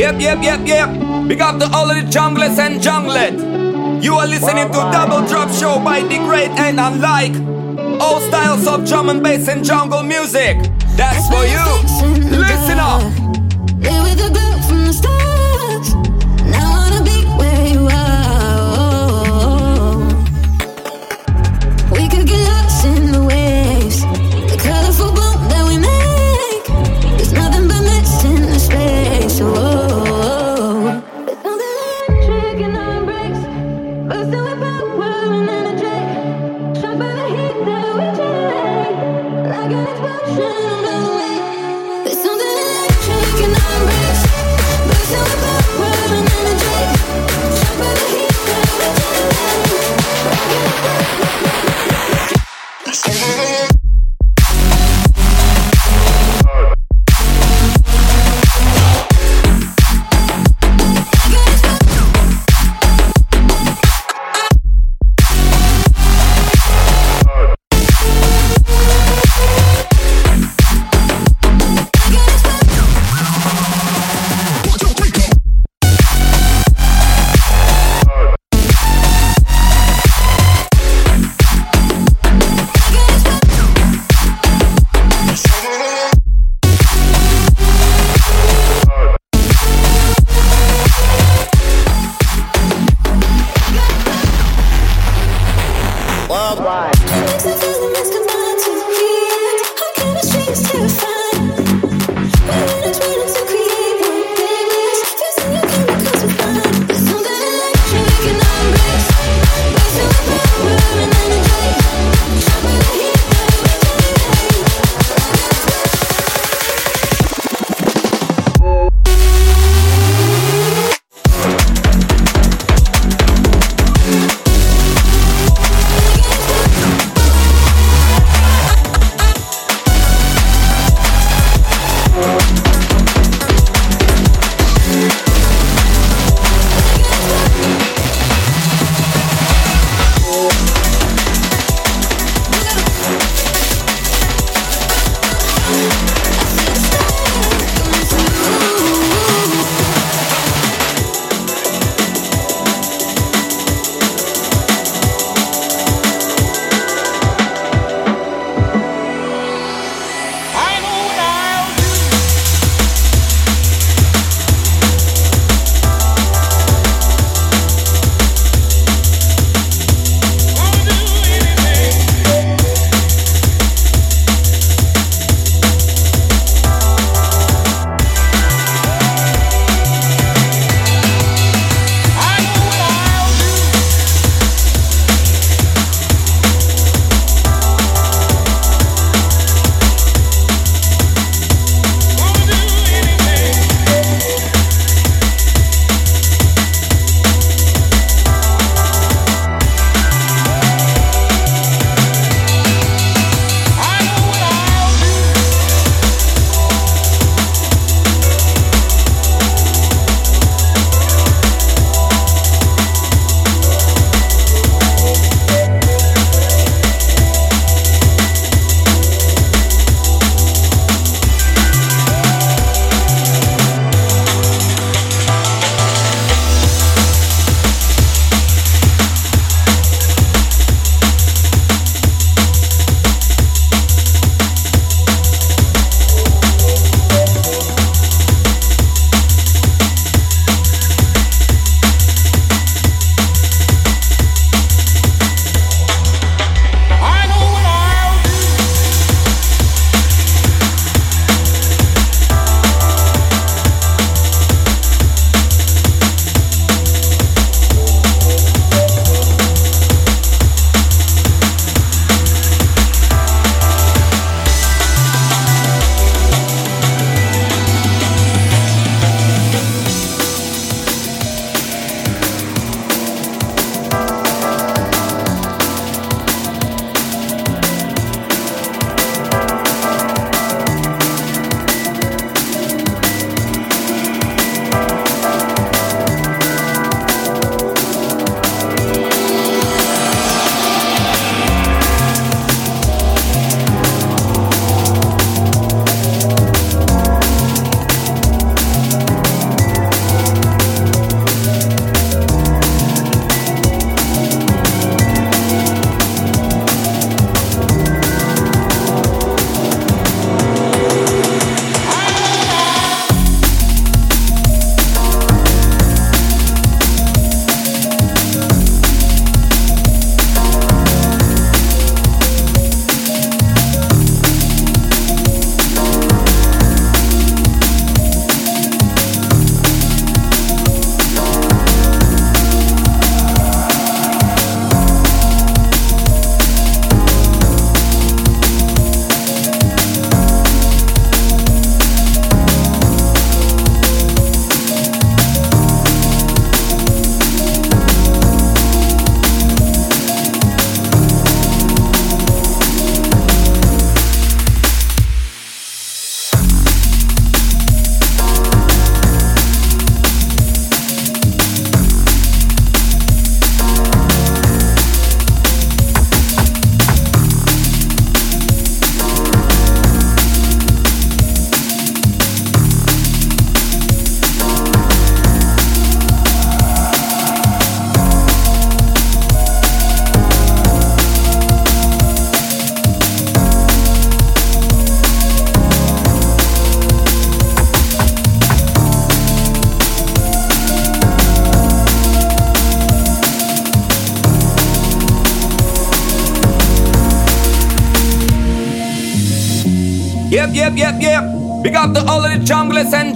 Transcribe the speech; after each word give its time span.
Yep, 0.00 0.18
yep, 0.18 0.42
yep, 0.42 0.60
yep. 0.66 1.28
Big 1.28 1.42
up 1.42 1.58
to 1.58 1.66
all 1.76 1.90
of 1.90 1.94
the 1.94 2.10
junglers 2.10 2.58
and 2.58 2.80
junglet. 2.80 4.02
You 4.02 4.14
are 4.14 4.26
listening 4.26 4.68
to 4.68 4.78
Double 4.90 5.28
Drop 5.28 5.50
Show 5.50 5.78
by 5.78 6.00
the 6.00 6.16
great 6.24 6.48
and 6.52 6.80
unlike 6.80 7.34
all 8.00 8.18
styles 8.20 8.66
of 8.66 8.88
drum 8.88 9.10
and 9.10 9.22
bass 9.22 9.46
and 9.48 9.62
jungle 9.62 10.02
music. 10.02 10.56
That's 10.96 11.28
for 11.28 11.44
you. 11.44 12.30
Listen 12.30 12.78
up. 12.78 13.30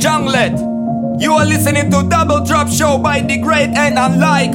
Junglet. 0.05 0.53
You 1.19 1.33
are 1.33 1.47
listening 1.47 1.91
to 1.91 2.07
Double 2.07 2.45
Drop 2.45 2.69
Show 2.69 2.99
by 2.99 3.23
the 3.23 3.39
great 3.39 3.71
and 3.71 3.99
unlike 3.99 4.55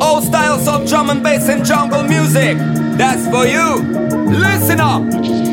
all 0.00 0.22
styles 0.22 0.68
of 0.68 0.88
drum 0.88 1.10
and 1.10 1.24
bass 1.24 1.48
and 1.48 1.64
jungle 1.64 2.04
music. 2.04 2.56
That's 2.96 3.26
for 3.26 3.46
you. 3.46 3.82
Listen 4.30 4.78
up. 4.78 5.45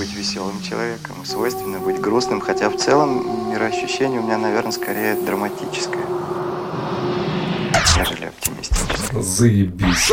быть 0.00 0.14
веселым 0.14 0.62
человеком, 0.62 1.26
свойственно 1.26 1.78
быть 1.78 2.00
грустным, 2.00 2.40
хотя 2.40 2.70
в 2.70 2.76
целом 2.78 3.50
мироощущение 3.50 4.18
у 4.20 4.22
меня, 4.22 4.38
наверное, 4.38 4.72
скорее 4.72 5.14
драматическое, 5.14 6.06
нежели 7.98 8.24
оптимистическое. 8.24 9.22
Заебись. 9.22 10.10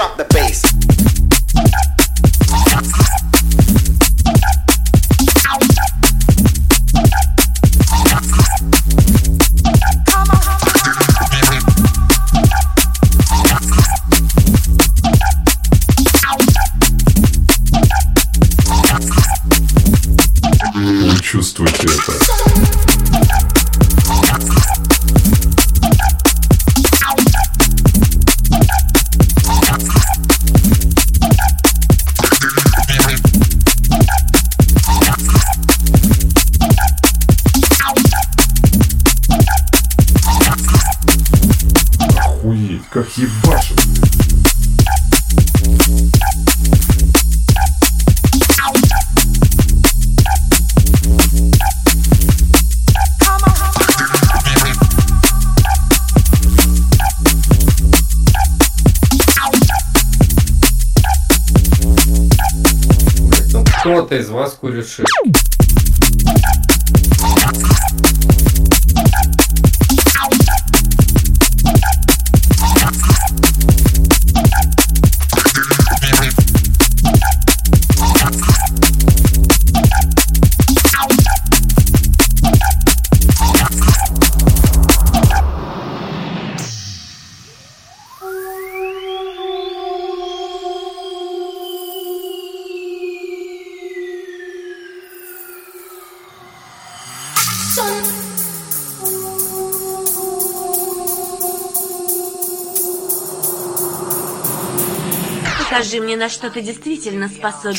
что 106.30 106.50
ты 106.50 106.62
действительно 106.62 107.30
способен. 107.30 107.76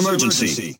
Emergency. 0.00 0.79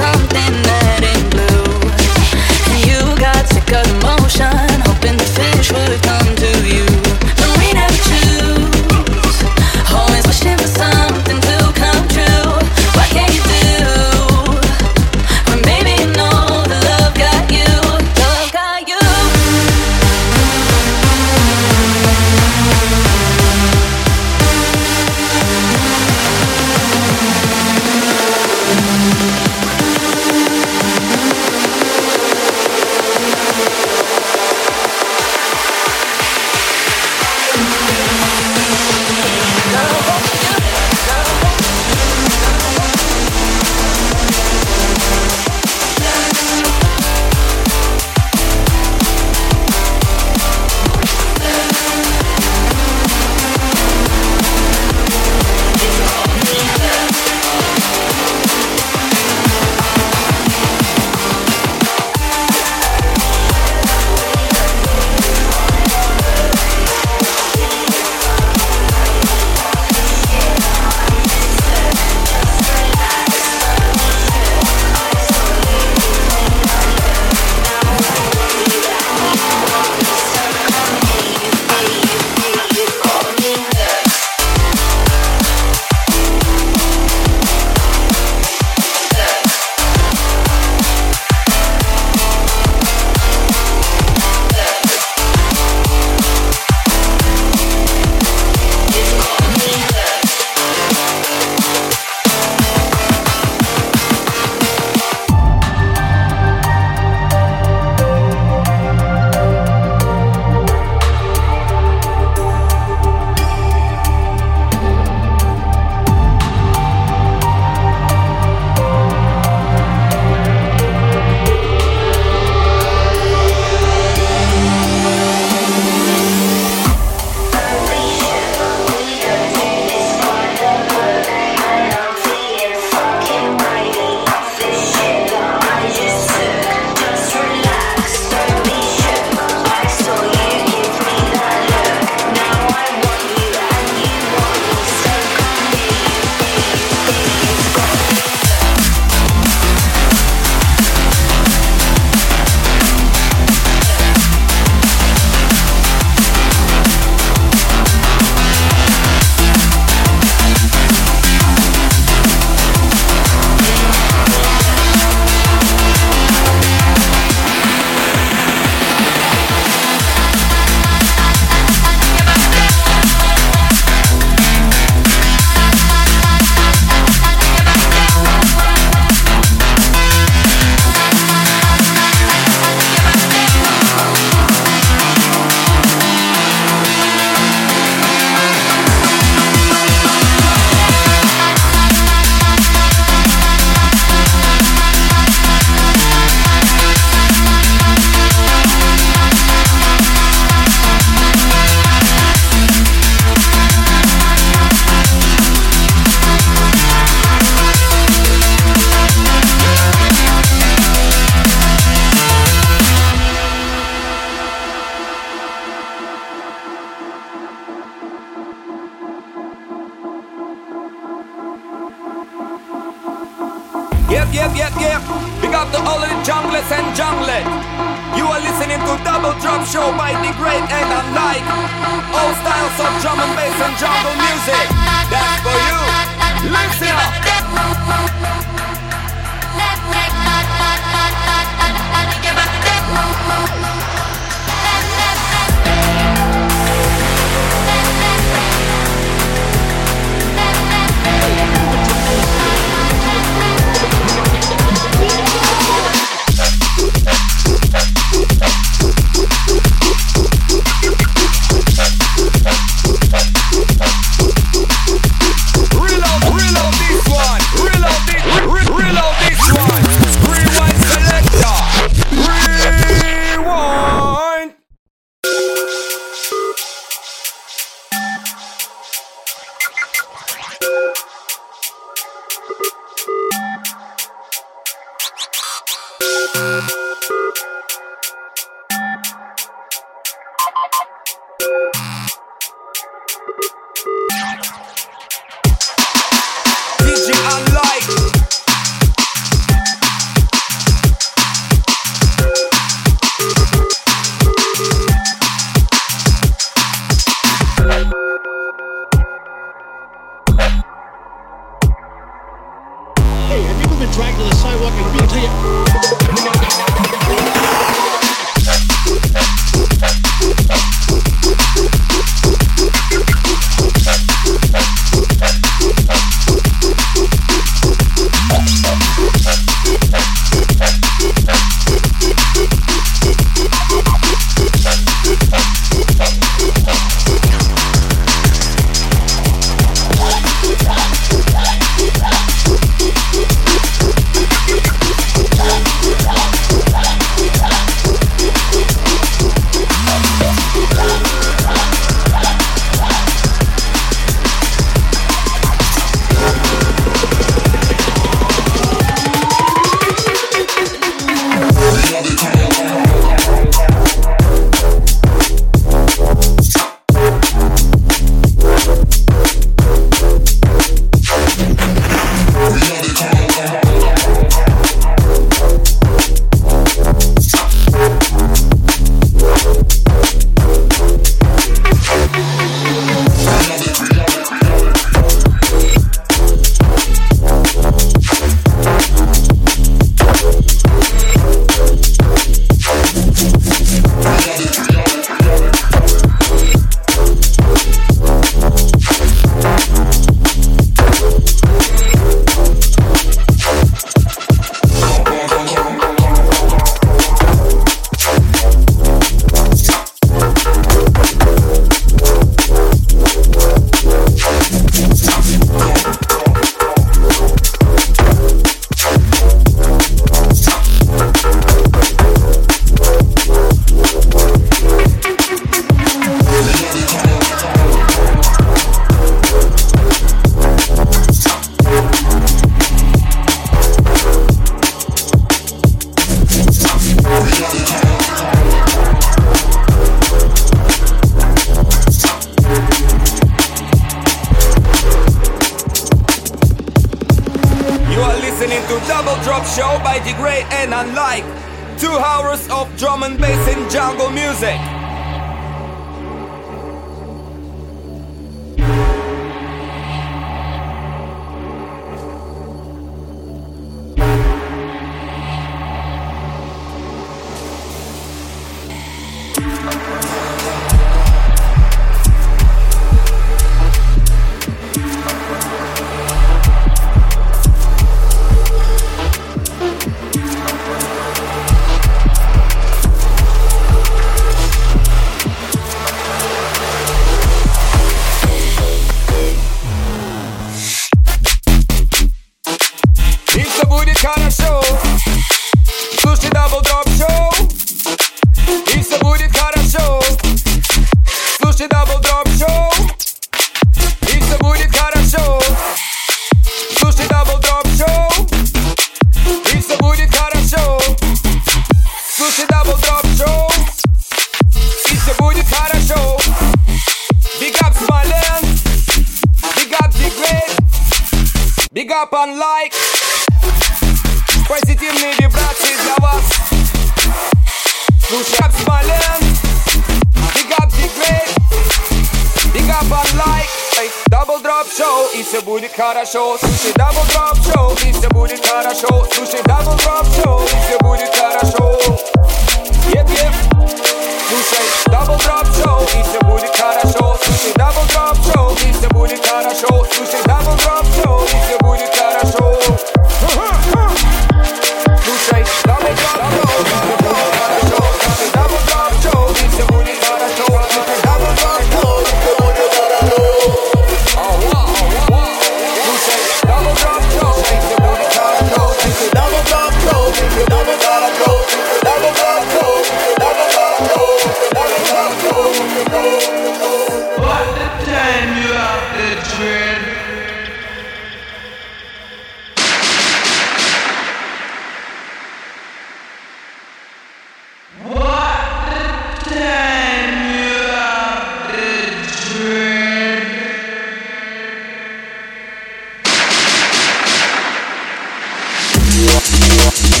Oui, 599.01 599.07
oui. 599.07 600.00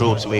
Troops, 0.00 0.24
we 0.24 0.39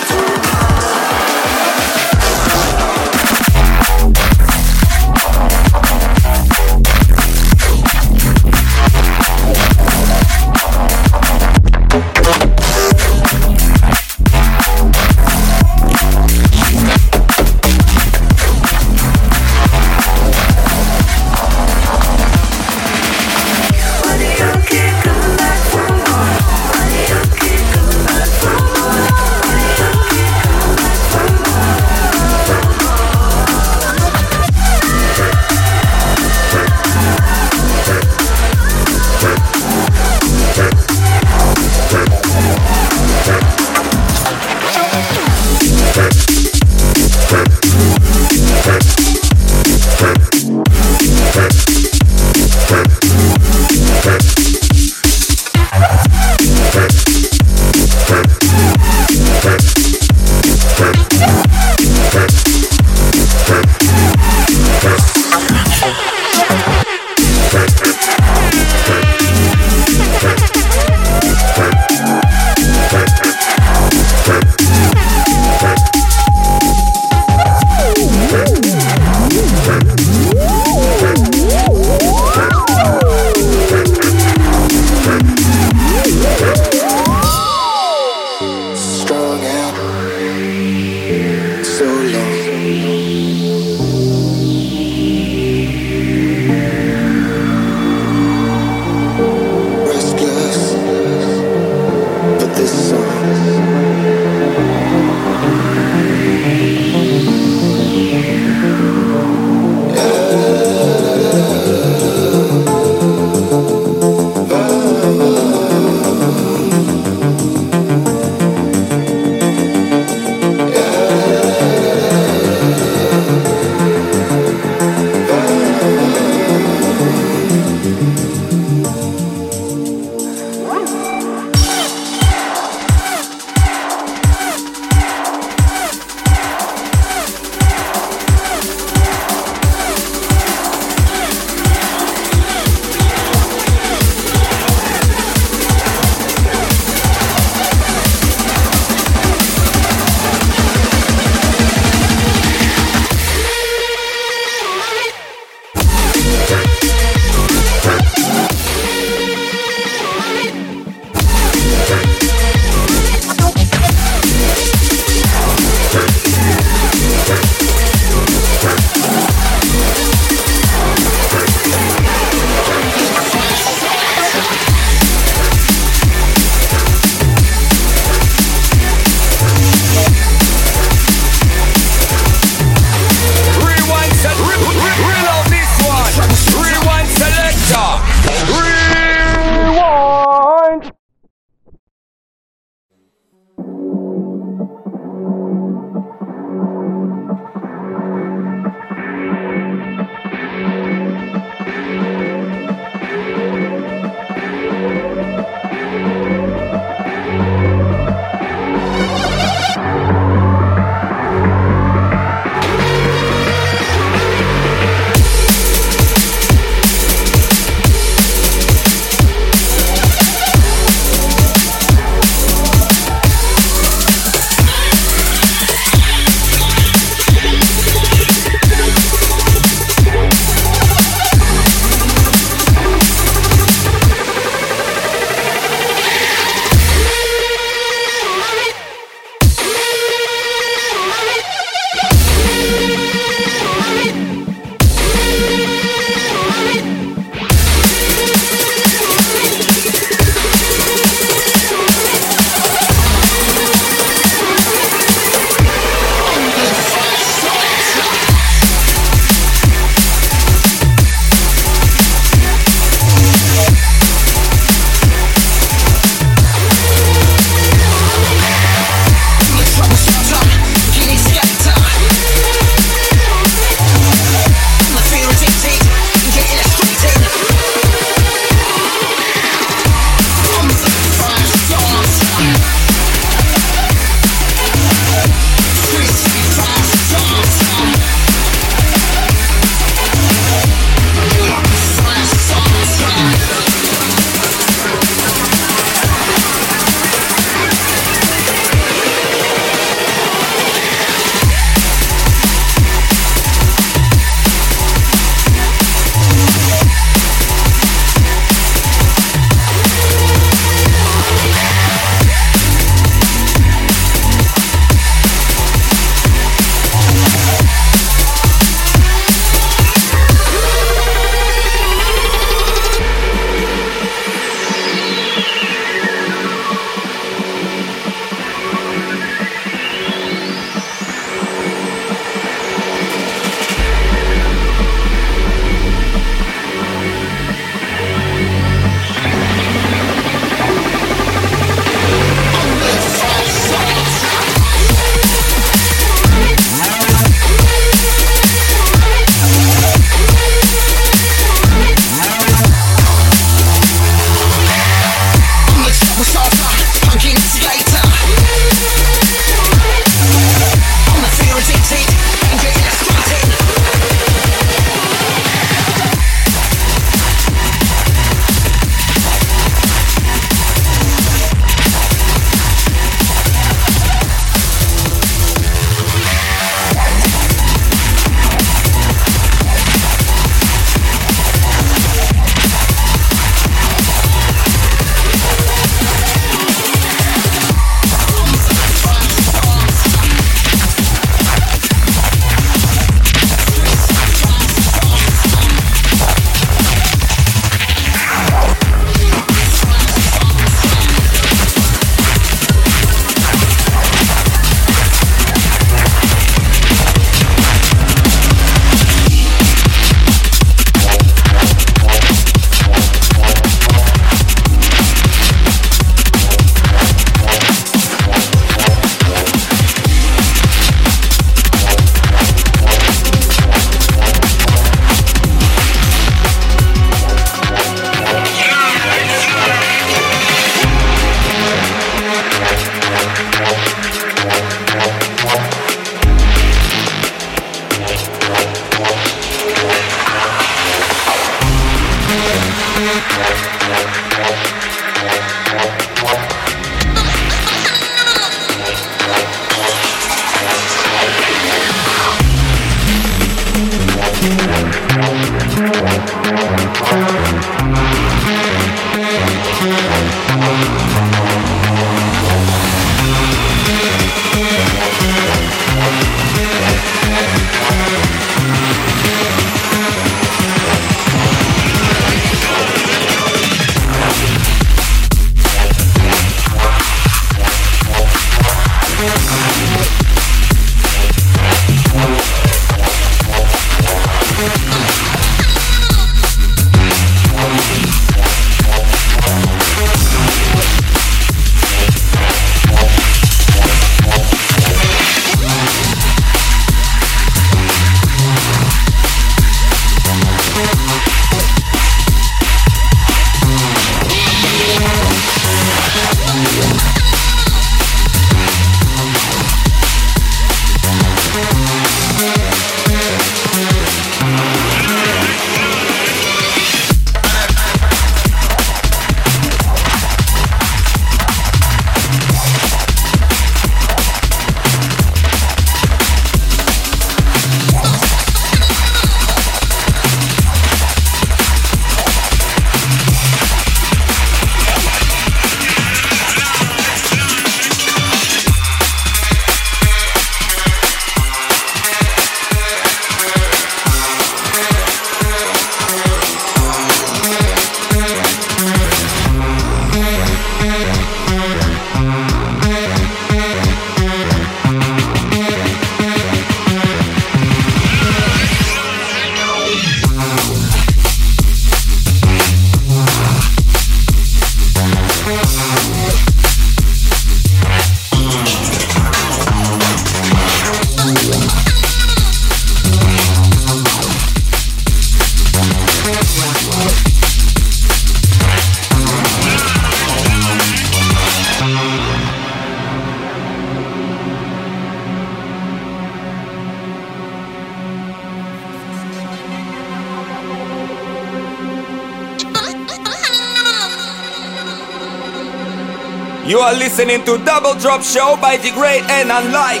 listening 597.12 597.44
to 597.44 597.62
Double 597.62 597.92
Drop 598.00 598.22
Show 598.22 598.56
by 598.56 598.78
the 598.78 598.90
great 598.92 599.20
and 599.28 599.50
unlike. 599.52 600.00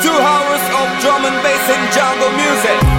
Two 0.00 0.08
hours 0.08 0.64
of 0.80 1.02
drum 1.02 1.26
and 1.26 1.42
bass 1.42 1.68
and 1.68 1.92
jungle 1.92 2.32
music. 2.32 2.95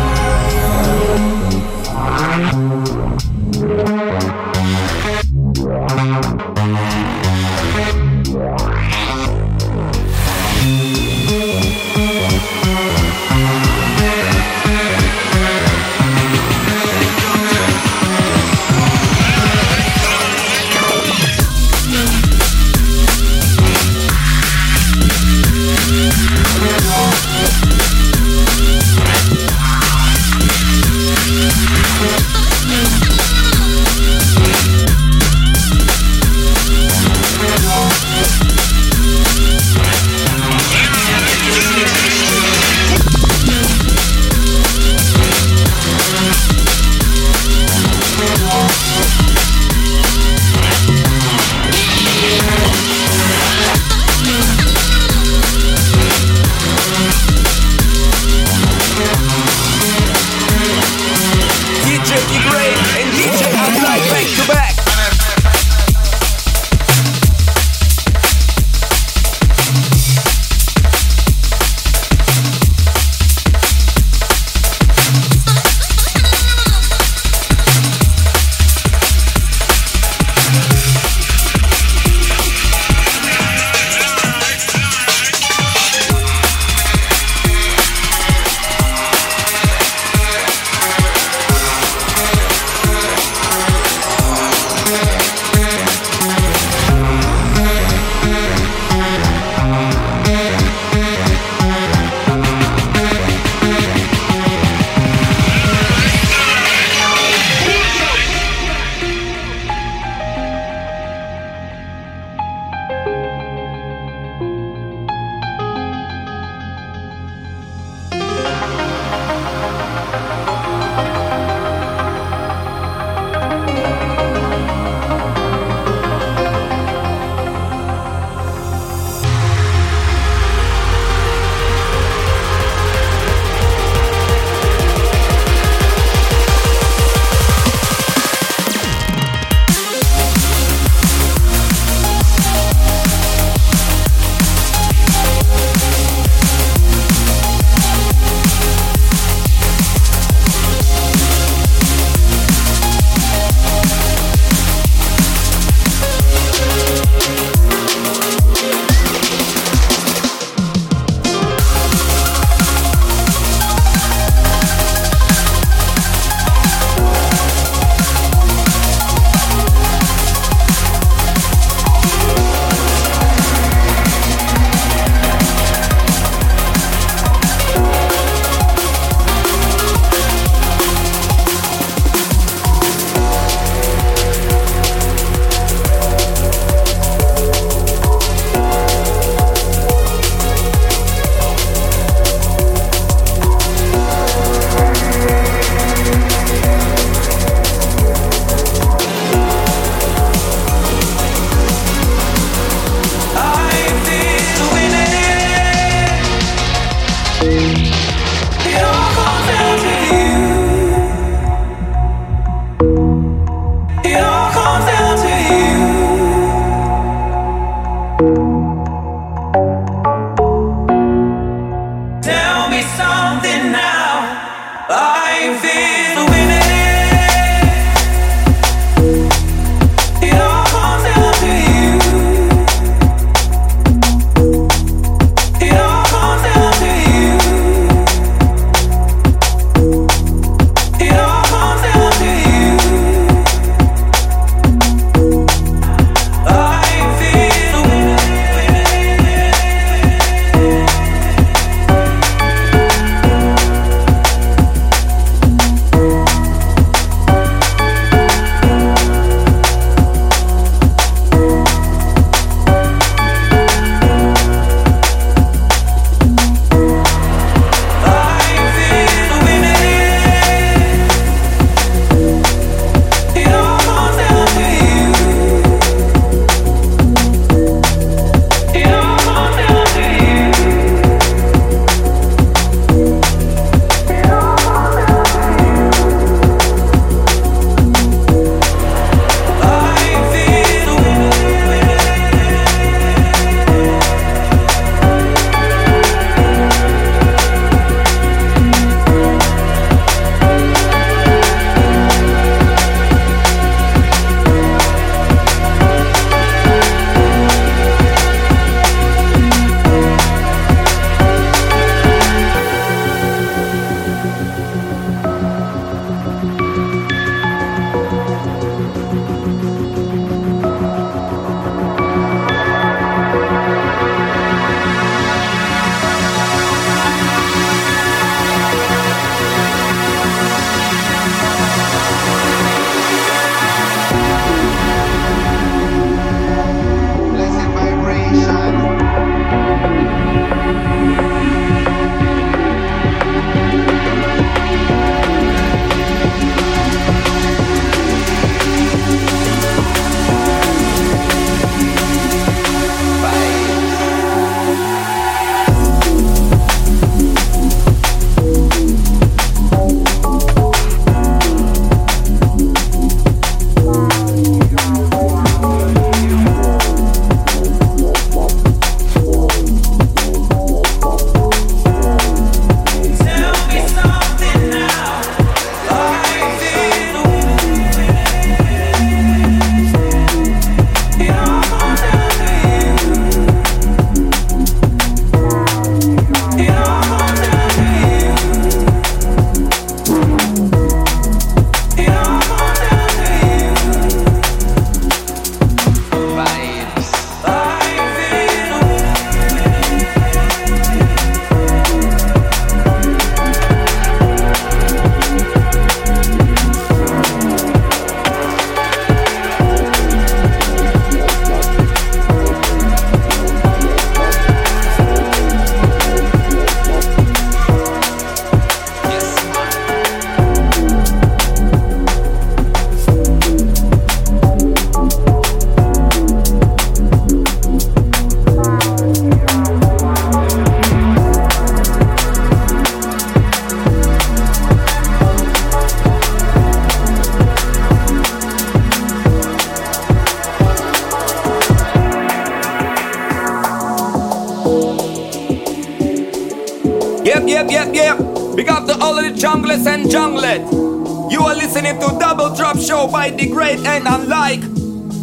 Double 452.28 452.54
Drop 452.54 452.78
Show 452.78 453.08
by 453.08 453.30
the 453.30 453.48
great 453.48 453.80
and 453.86 454.06
unlike 454.06 454.60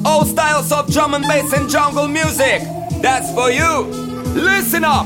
all 0.06 0.24
styles 0.24 0.72
of 0.72 0.90
drum 0.90 1.12
and 1.12 1.22
bass 1.28 1.52
and 1.52 1.68
jungle 1.68 2.08
music. 2.08 2.62
That's 3.02 3.30
for 3.34 3.50
you. 3.50 3.82
Listen 4.32 4.84
up. 4.84 5.04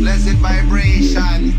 Blessed 0.00 0.38
vibration. 0.38 1.52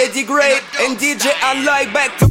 DJ 0.00 0.26
Great 0.26 0.62
and 0.80 0.96
DJ 0.96 1.30
Unlike 1.42 1.92
back 1.92 2.16
to 2.16 2.26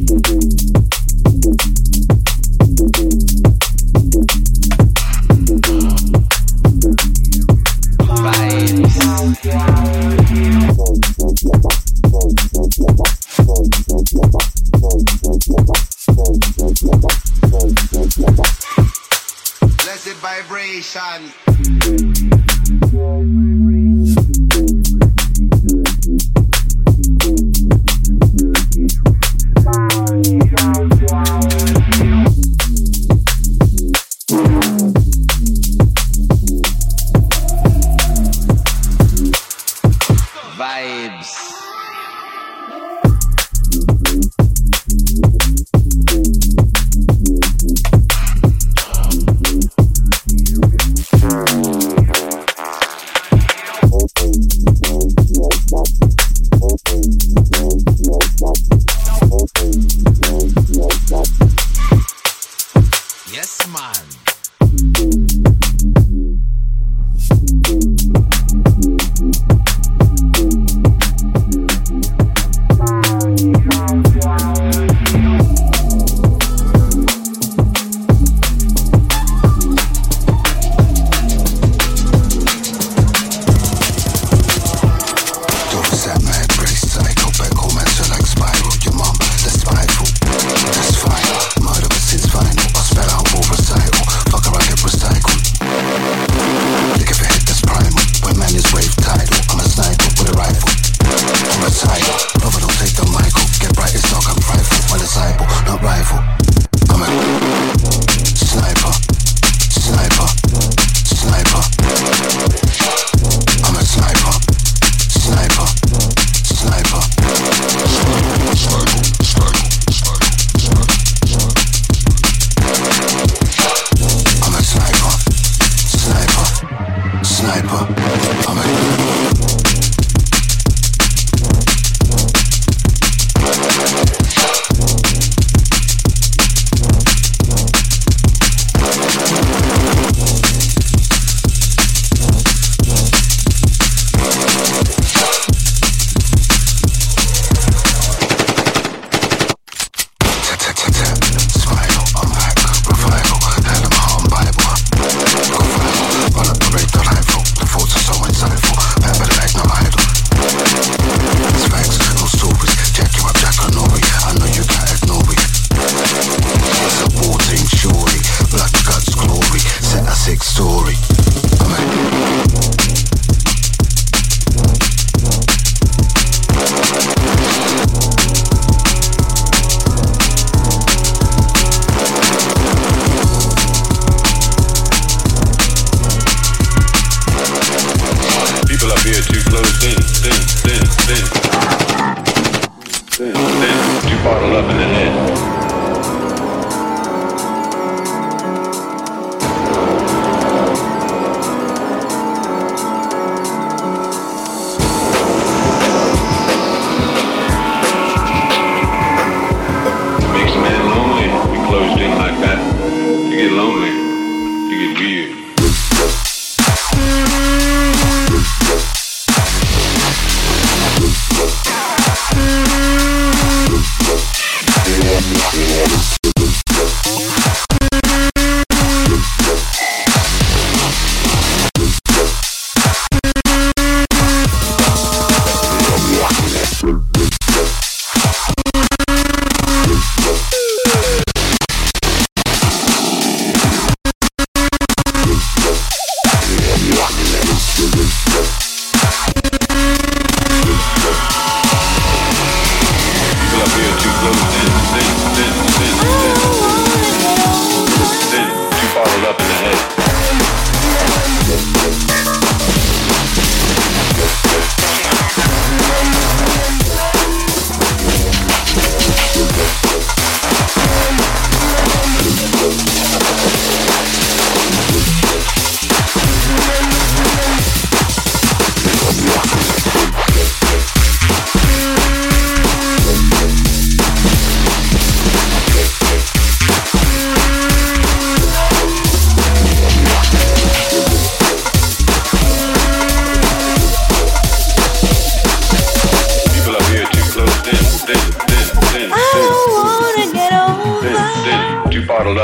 Blessed 19.77 20.15
vibration. 20.17 22.08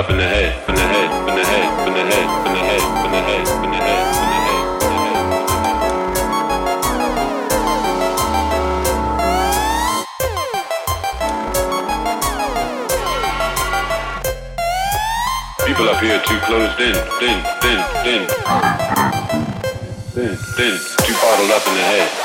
Up 0.06 0.11
in 0.11 0.17
the 0.17 0.24
head, 0.24 0.69
in 0.69 0.75
the 0.75 0.82
head, 0.82 1.09
in 1.27 1.35
the 1.35 1.43
head, 1.43 1.88
in 1.88 1.93
the 1.93 2.03
head, 2.06 2.27
in 2.45 2.53
the 2.53 2.59
head, 2.61 2.82
in 3.06 3.11
the 3.11 3.22
head, 3.25 3.48
in 3.66 3.72
the 3.72 3.77
head. 3.77 4.06
People 15.66 15.90
up 15.90 16.00
here 16.03 16.22
too 16.27 16.40
closed 16.42 16.80
in, 16.80 16.93
thin, 17.19 17.42
thin, 17.61 17.82
thin, 18.03 18.27
thin, 20.14 20.38
thin, 20.56 20.74
too 21.03 21.16
bottled 21.16 21.50
up 21.50 21.66
in 21.67 21.74
the 21.74 21.82
head. 21.82 22.25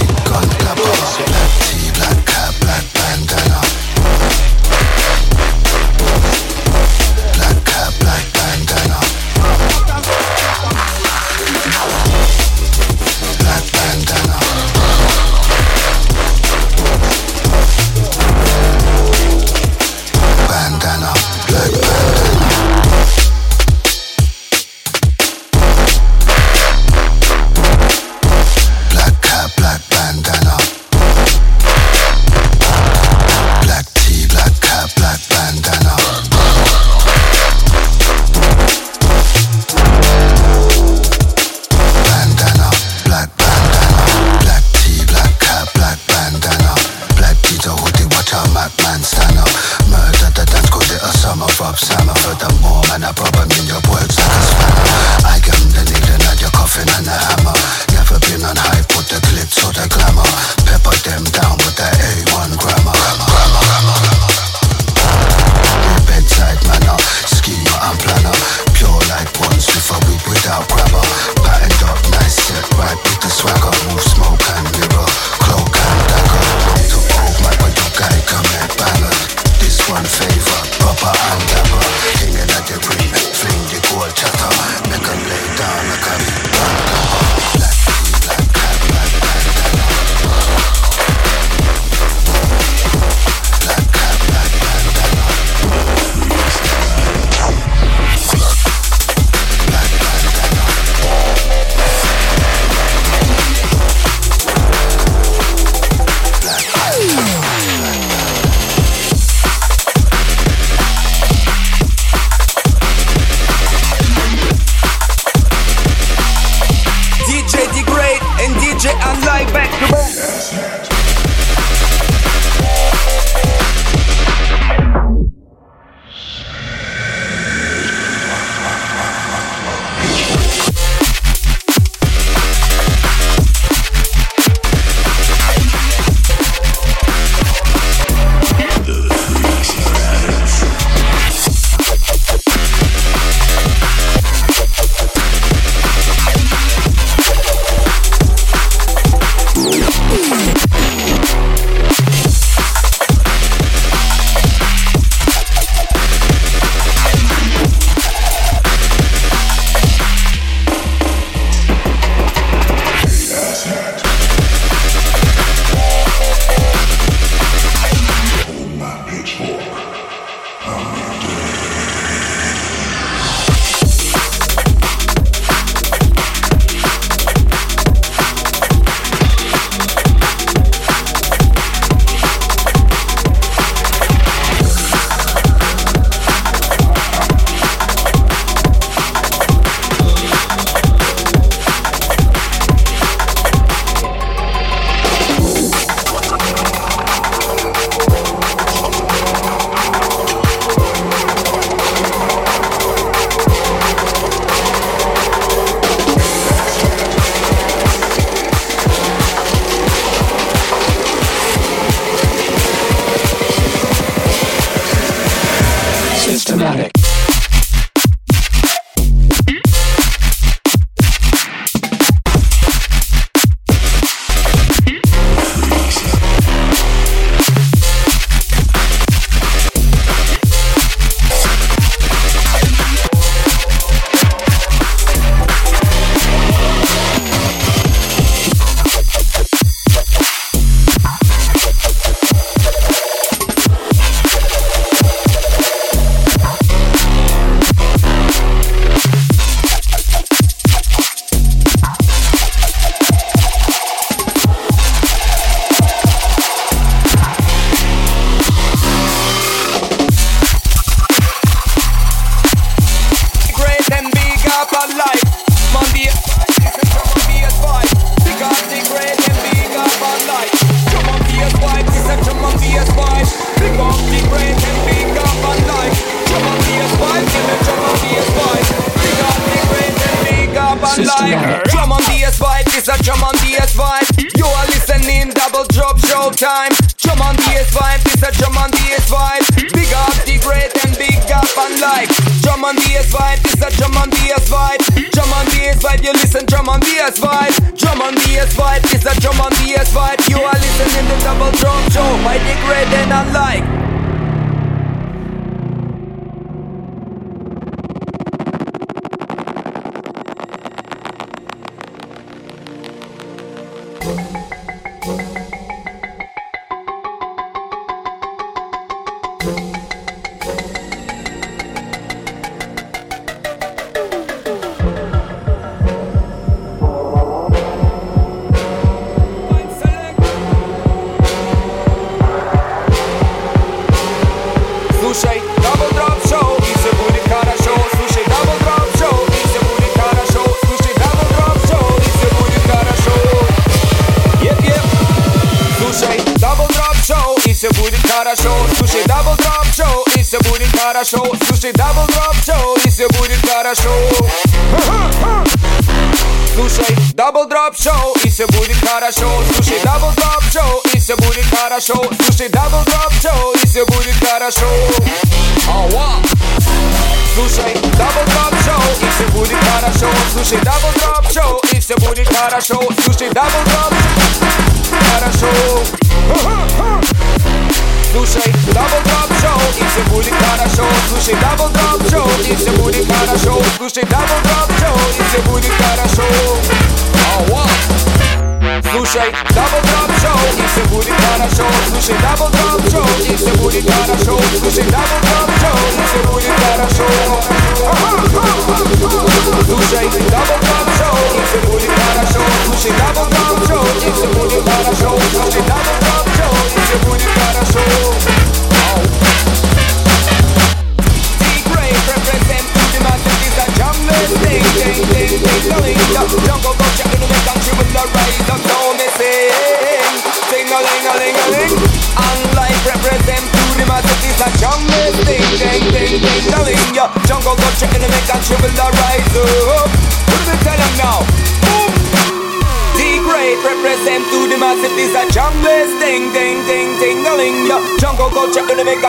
bass 293.01 293.13
vibe. 293.13 293.41
This 293.43 293.61
a 293.61 293.69
drum 293.77 293.97
and 293.97 294.11
bass 294.11 294.49
vibe. 294.49 295.11
Drum 295.11 295.33
and 295.33 295.49
bass 295.51 295.77
vibe. 295.83 296.03
You 296.03 296.13
listen 296.13 296.45
drum 296.45 296.69
and 296.69 296.81
bass 296.81 297.19
vibe. 297.19 297.77
Drum 297.77 298.01
and 298.01 298.15
bass 298.15 298.53
vibe. 298.55 298.81
This 298.83 299.05
a 299.05 299.19
drum 299.19 299.39
and 299.41 299.55
bass 299.57 299.93
vibe. 299.93 300.29
You 300.29 300.37
are 300.37 300.53
listening 300.53 301.05
to 301.09 301.23
Double 301.23 301.51
Drop 301.57 301.91
Show 301.91 302.09
by 302.23 302.37
Dick 302.37 302.61
Red 302.67 302.87
and 302.93 303.13
I 303.13 303.21
like. 303.31 304.00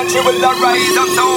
country 0.02 0.20
will 0.20 0.44
arise 0.44 0.96
up 0.96 1.08
now. 1.14 1.31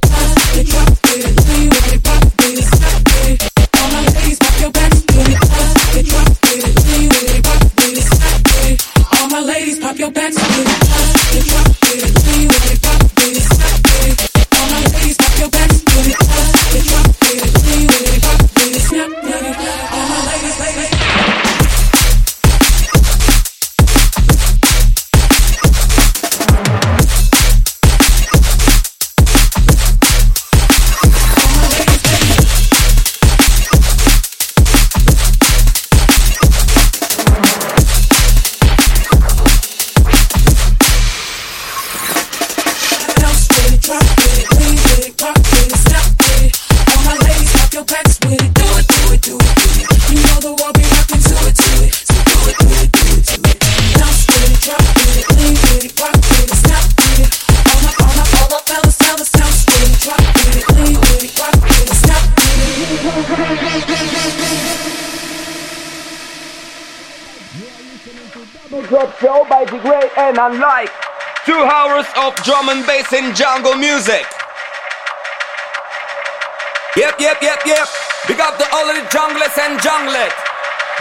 Drop 0.00 0.56
it, 0.56 0.66
drop 0.66 0.88
it, 1.04 1.48
leave 1.48 1.72
it. 1.72 1.81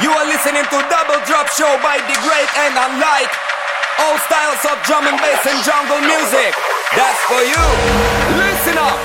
You 0.02 0.10
are 0.10 0.26
listening 0.26 0.64
to 0.64 0.78
Double 0.90 1.22
Drop 1.28 1.48
Show 1.50 1.78
by 1.84 1.98
The 1.98 2.18
Great 2.26 2.50
and 2.58 2.74
Unlike. 2.74 3.30
All 4.00 4.18
styles 4.26 4.66
of 4.66 4.82
drum 4.82 5.06
and 5.06 5.16
bass 5.22 5.46
and 5.46 5.64
jungle 5.64 6.02
music. 6.02 6.56
That's 6.98 7.22
for 7.30 7.44
you. 7.46 7.62
Listen 8.36 8.80
up. 8.80 8.98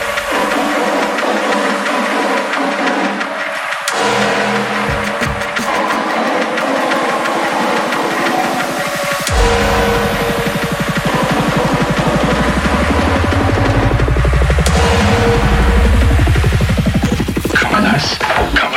Come 17.52 17.75
with 17.75 17.84
us. 17.84 18.18
Come 18.55 18.75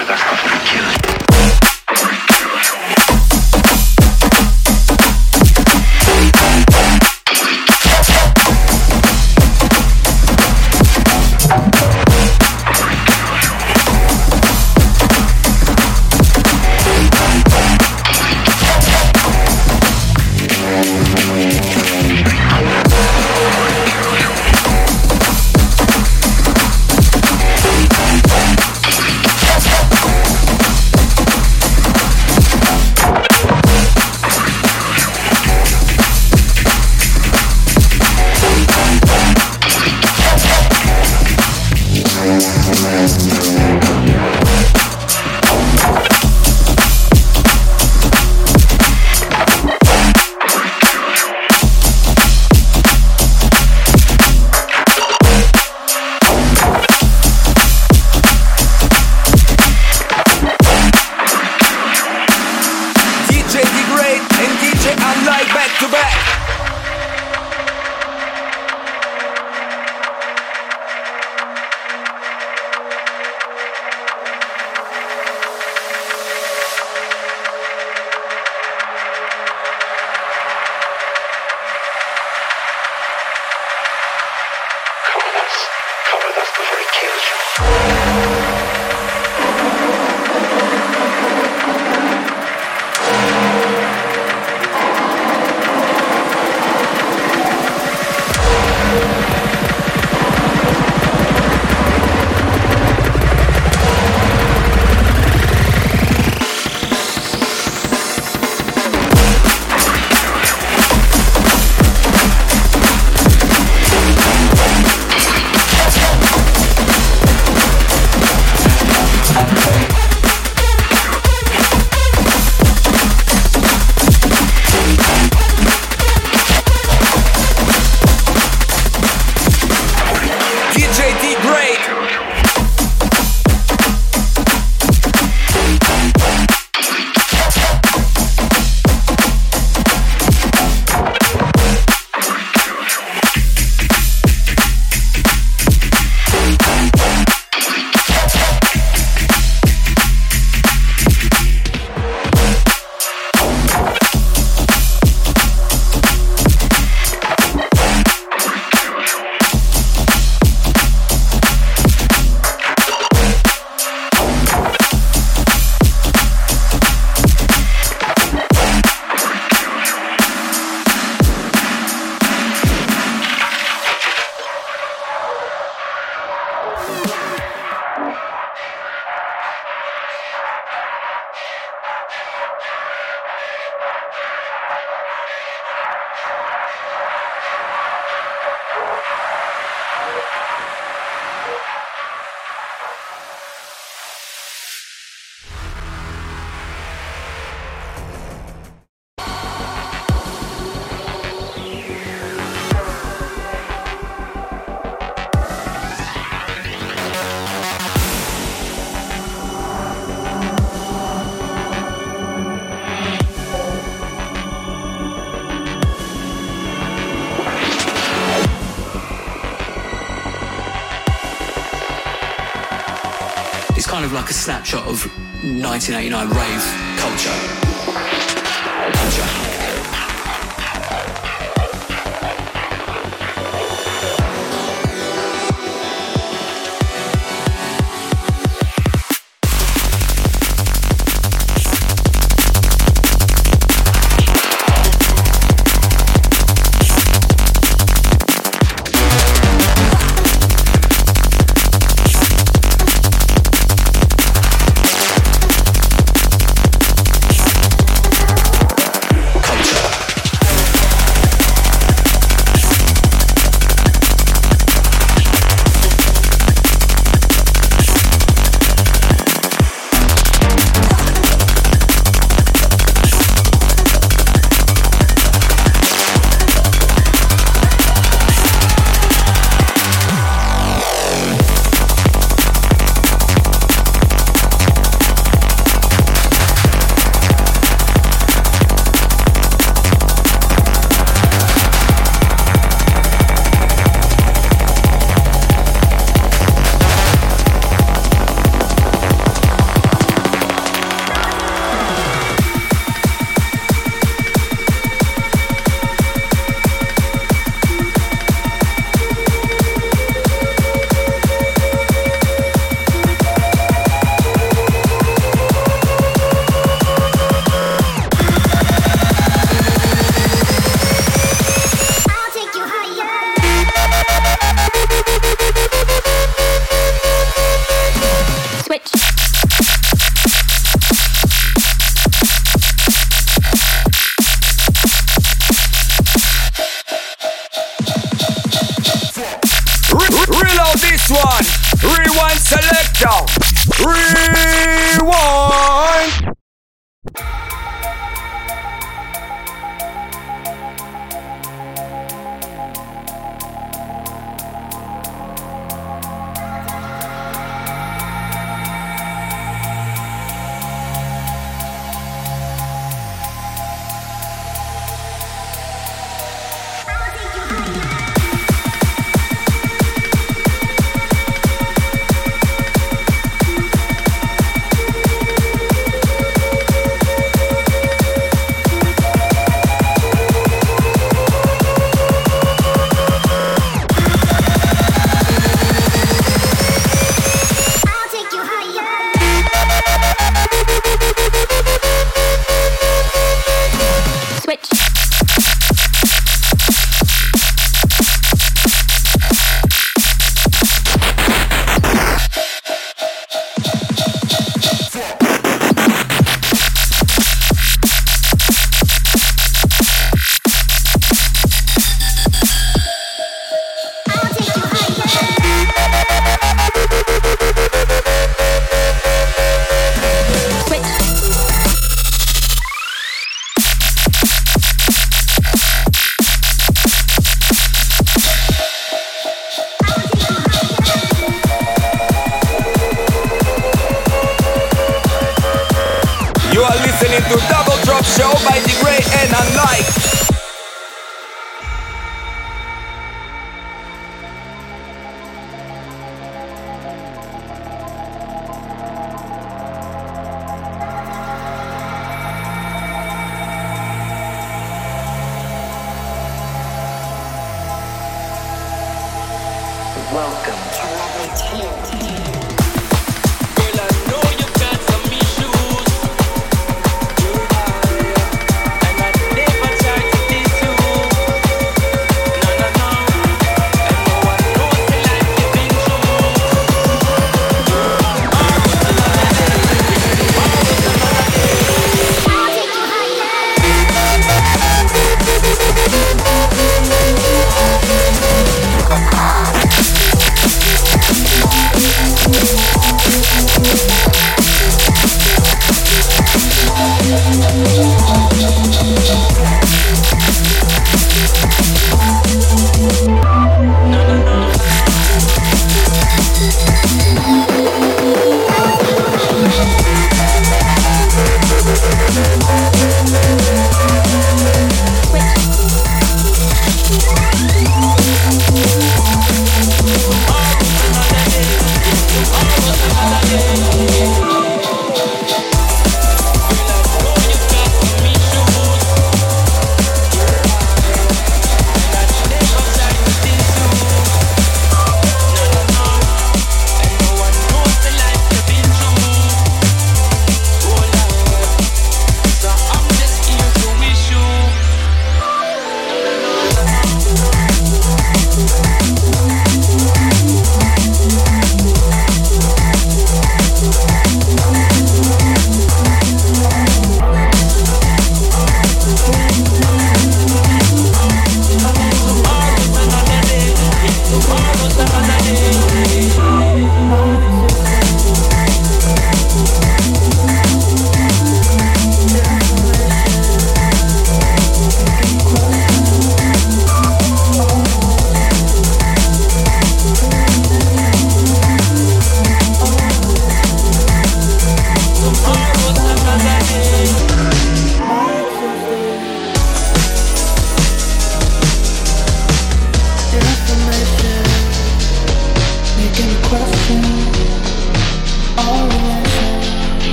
like 224.20 224.32
a 224.32 224.34
snapshot 224.34 224.86
of 224.86 225.06
1989 225.44 226.28
rave 226.28 227.00
culture. 227.00 227.59